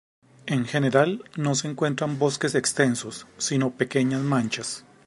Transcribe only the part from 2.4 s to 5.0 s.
extensos, sino pequeñas manchas.